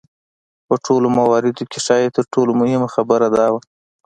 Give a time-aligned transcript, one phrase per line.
[0.67, 3.61] په ټولو مواردو کې ښايي تر ټولو مهمه خبره دا وه.